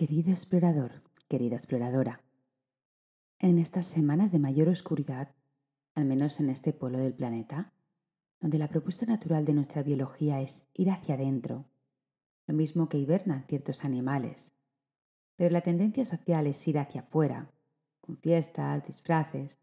[0.00, 2.22] Querido explorador, querida exploradora,
[3.38, 5.34] en estas semanas de mayor oscuridad,
[5.94, 7.74] al menos en este polo del planeta,
[8.40, 11.66] donde la propuesta natural de nuestra biología es ir hacia adentro,
[12.46, 14.54] lo mismo que hibernan ciertos animales,
[15.36, 17.50] pero la tendencia social es ir hacia afuera,
[18.00, 19.60] con fiestas, disfraces,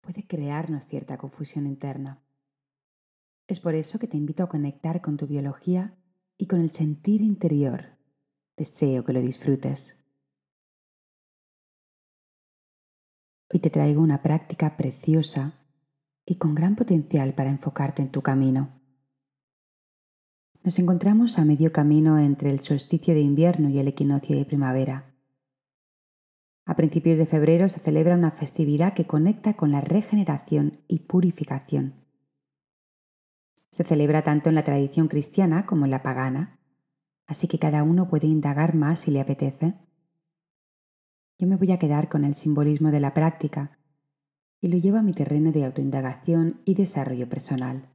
[0.00, 2.20] puede crearnos cierta confusión interna.
[3.46, 5.94] Es por eso que te invito a conectar con tu biología
[6.36, 7.97] y con el sentir interior.
[8.58, 9.94] Deseo que lo disfrutes.
[13.54, 15.52] Hoy te traigo una práctica preciosa
[16.26, 18.80] y con gran potencial para enfocarte en tu camino.
[20.64, 25.14] Nos encontramos a medio camino entre el solsticio de invierno y el equinoccio de primavera.
[26.66, 31.94] A principios de febrero se celebra una festividad que conecta con la regeneración y purificación.
[33.70, 36.57] Se celebra tanto en la tradición cristiana como en la pagana,
[37.28, 39.74] así que cada uno puede indagar más si le apetece.
[41.38, 43.78] Yo me voy a quedar con el simbolismo de la práctica
[44.60, 47.90] y lo llevo a mi terreno de autoindagación y desarrollo personal.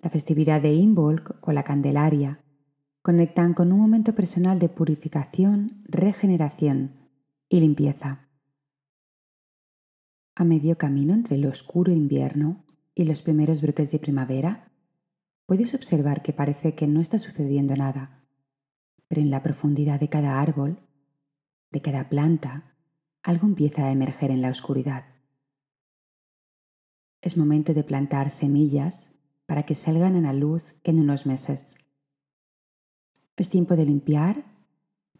[0.00, 2.44] La festividad de Imbolc o la Candelaria
[3.02, 7.08] conectan con un momento personal de purificación, regeneración
[7.48, 8.28] y limpieza.
[10.36, 14.67] A medio camino entre el oscuro invierno y los primeros brotes de primavera,
[15.48, 18.18] puedes observar que parece que no está sucediendo nada
[19.08, 20.78] pero en la profundidad de cada árbol,
[21.70, 22.74] de cada planta,
[23.22, 25.06] algo empieza a emerger en la oscuridad.
[27.20, 29.10] Es momento de plantar semillas
[29.46, 31.76] para que salgan a la luz en unos meses.
[33.36, 34.44] Es tiempo de limpiar,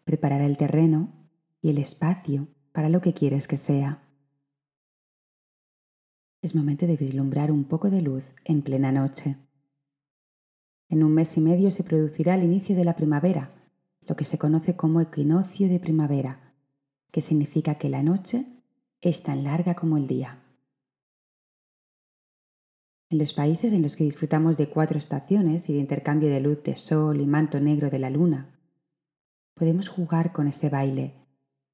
[0.04, 1.12] preparar el terreno
[1.60, 4.02] y el espacio para lo que quieres que sea.
[6.40, 9.36] Es momento de vislumbrar un poco de luz en plena noche.
[10.88, 13.52] En un mes y medio se producirá el inicio de la primavera
[14.08, 16.54] lo que se conoce como equinoccio de primavera,
[17.12, 18.46] que significa que la noche
[19.02, 20.42] es tan larga como el día.
[23.10, 26.62] En los países en los que disfrutamos de cuatro estaciones y de intercambio de luz
[26.62, 28.58] de sol y manto negro de la luna,
[29.54, 31.14] podemos jugar con ese baile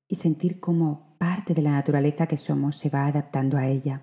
[0.09, 4.03] y sentir cómo parte de la naturaleza que somos se va adaptando a ella.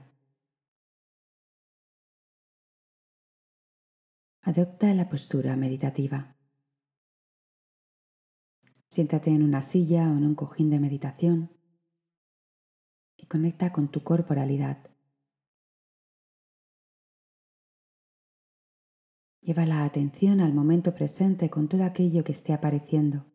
[4.44, 6.36] Adopta la postura meditativa.
[8.90, 11.52] Siéntate en una silla o en un cojín de meditación
[13.18, 14.90] y conecta con tu corporalidad.
[19.42, 23.28] Lleva la atención al momento presente con todo aquello que esté apareciendo.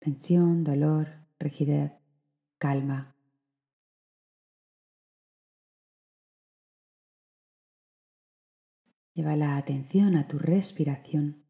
[0.00, 1.06] Tensión, dolor,
[1.38, 1.92] rigidez,
[2.58, 3.15] calma.
[9.16, 11.42] Lleva la atención a tu respiración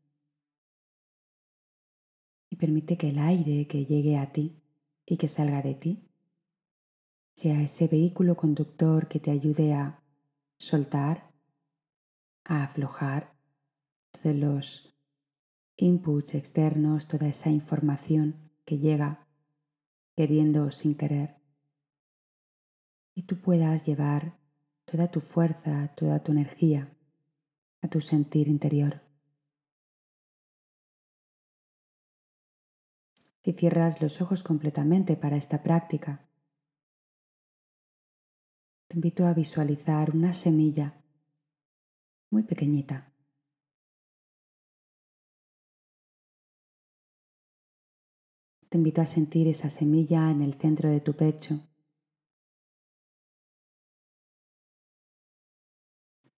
[2.48, 4.62] y permite que el aire que llegue a ti
[5.04, 6.08] y que salga de ti
[7.34, 10.00] sea ese vehículo conductor que te ayude a
[10.58, 11.32] soltar,
[12.44, 13.34] a aflojar
[14.12, 14.96] todos los
[15.76, 19.26] inputs externos, toda esa información que llega
[20.14, 21.34] queriendo o sin querer.
[23.16, 24.38] Y tú puedas llevar
[24.84, 26.95] toda tu fuerza, toda tu energía
[27.86, 29.00] a tu sentir interior.
[33.42, 36.28] Si cierras los ojos completamente para esta práctica,
[38.88, 41.00] te invito a visualizar una semilla
[42.30, 43.12] muy pequeñita.
[48.68, 51.60] Te invito a sentir esa semilla en el centro de tu pecho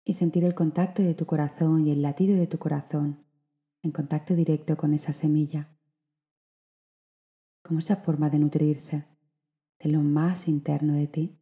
[0.06, 3.26] y sentir el contacto de tu corazón y el latido de tu corazón
[3.82, 5.76] en contacto directo con esa semilla
[7.66, 9.04] como esa forma de nutrirse
[9.80, 11.36] de lo más interno de ti,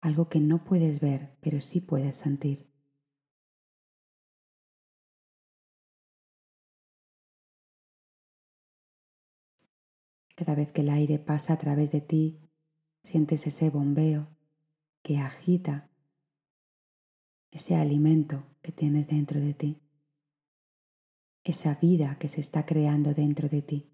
[0.00, 2.68] algo que no puedes ver, pero sí puedes sentir.
[10.34, 12.40] Cada vez que el aire pasa a través de ti,
[13.04, 14.26] sientes ese bombeo
[15.02, 15.89] que agita
[17.50, 19.80] ese alimento que tienes dentro de ti,
[21.44, 23.90] esa vida que se está creando dentro de ti.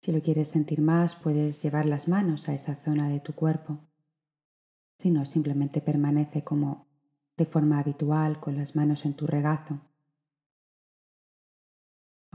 [0.00, 3.80] Si lo quieres sentir más, puedes llevar las manos a esa zona de tu cuerpo.
[4.98, 6.86] Si no, simplemente permanece como
[7.36, 9.80] de forma habitual con las manos en tu regazo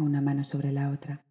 [0.01, 1.23] una mano sobre la otra.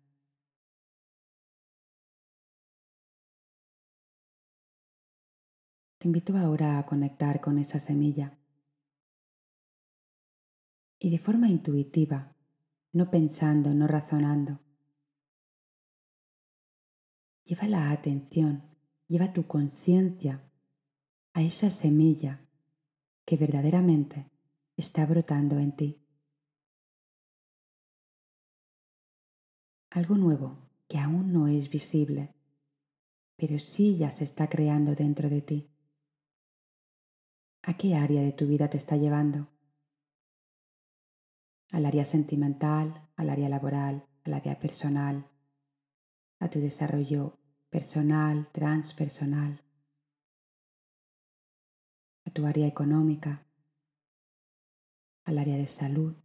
[6.03, 8.37] Te invito ahora a conectar con esa semilla
[10.99, 12.35] y de forma intuitiva,
[12.93, 14.59] no pensando, no razonando.
[17.45, 18.65] Lleva la atención,
[19.07, 20.43] lleva tu conciencia
[21.35, 22.49] a esa semilla
[23.25, 24.29] que verdaderamente
[24.77, 26.05] está brotando en ti.
[29.91, 32.35] Algo nuevo que aún no es visible,
[33.37, 35.72] pero sí ya se está creando dentro de ti.
[37.62, 39.49] ¿A qué área de tu vida te está llevando?
[41.70, 45.31] ¿Al área sentimental, al área laboral, al área personal,
[46.38, 47.38] a tu desarrollo
[47.70, 49.62] personal, transpersonal,
[52.25, 53.47] a tu área económica,
[55.25, 56.17] al área de salud,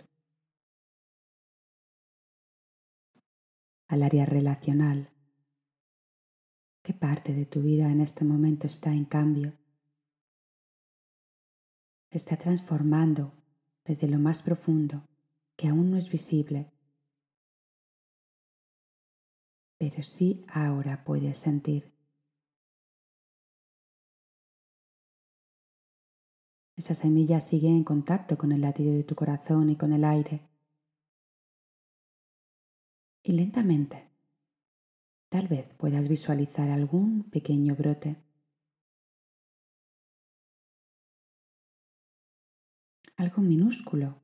[3.88, 5.10] al área relacional.
[6.81, 9.54] ¿Qué parte de tu vida en este momento está en cambio?
[12.12, 13.33] Se está transformando
[13.86, 15.07] desde lo más profundo,
[15.56, 16.71] que aún no es visible,
[19.77, 21.92] pero sí ahora puedes sentir.
[26.75, 30.42] Esa semilla sigue en contacto con el latido de tu corazón y con el aire.
[33.24, 34.07] Y lentamente,
[35.30, 38.27] tal vez puedas visualizar algún pequeño brote.
[43.18, 44.22] Algo minúsculo,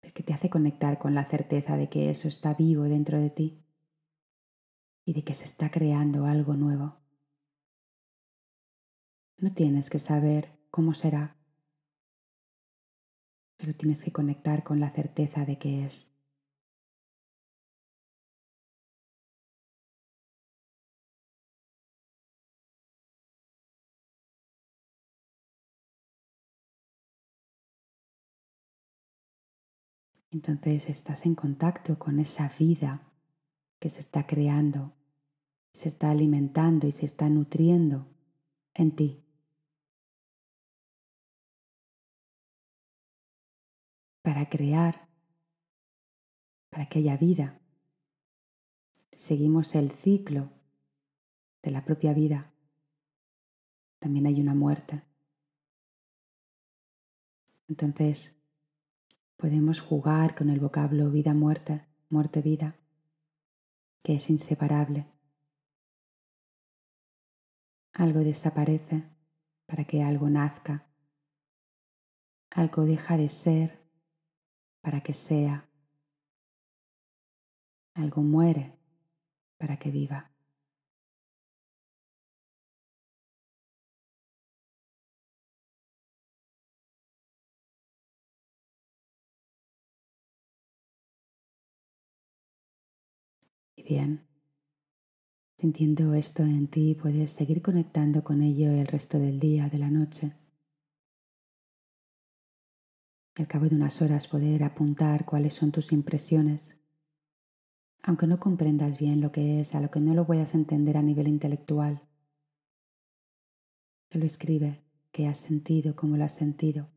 [0.00, 3.30] pero que te hace conectar con la certeza de que eso está vivo dentro de
[3.30, 3.64] ti
[5.06, 7.00] y de que se está creando algo nuevo.
[9.38, 11.38] No tienes que saber cómo será,
[13.56, 16.09] pero tienes que conectar con la certeza de que es.
[30.30, 33.02] Entonces estás en contacto con esa vida
[33.78, 34.92] que se está creando,
[35.72, 38.06] se está alimentando y se está nutriendo
[38.74, 39.24] en ti.
[44.22, 45.08] para crear,
[46.68, 47.60] para que haya vida.
[49.16, 50.50] Seguimos el ciclo
[51.62, 52.52] de la propia vida.
[53.98, 55.02] También hay una muerte.
[57.68, 58.39] Entonces,
[59.40, 62.76] podemos jugar con el vocablo vida-muerte, muerte-vida,
[64.02, 65.06] que es inseparable.
[67.94, 69.08] Algo desaparece
[69.64, 70.86] para que algo nazca.
[72.50, 73.80] Algo deja de ser
[74.82, 75.70] para que sea.
[77.94, 78.78] Algo muere
[79.56, 80.29] para que viva.
[93.90, 94.26] Bien,
[95.58, 99.90] sintiendo esto en ti, puedes seguir conectando con ello el resto del día, de la
[99.90, 100.32] noche
[103.40, 106.76] al cabo de unas horas poder apuntar cuáles son tus impresiones.
[108.02, 111.02] Aunque no comprendas bien lo que es, a lo que no lo puedas entender a
[111.02, 112.02] nivel intelectual.
[114.10, 114.82] Solo escribe
[115.12, 116.88] qué has sentido, cómo lo has sentido.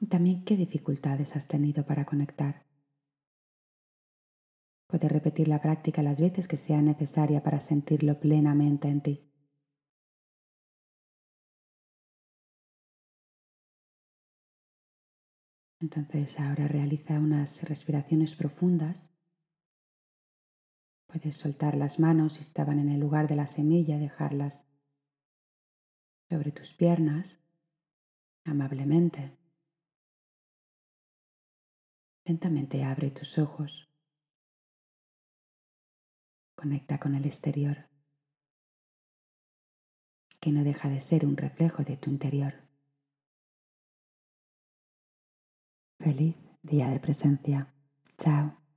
[0.00, 2.67] Y también qué dificultades has tenido para conectar.
[4.88, 9.30] Puedes repetir la práctica las veces que sea necesaria para sentirlo plenamente en ti.
[15.80, 19.10] Entonces ahora realiza unas respiraciones profundas.
[21.06, 24.64] Puedes soltar las manos si estaban en el lugar de la semilla, dejarlas
[26.30, 27.38] sobre tus piernas
[28.44, 29.36] amablemente.
[32.24, 33.87] Lentamente abre tus ojos.
[36.58, 37.86] Conecta con el exterior,
[40.40, 42.52] que no deja de ser un reflejo de tu interior.
[46.00, 46.34] Feliz
[46.64, 47.72] día de presencia.
[48.18, 48.67] Chao.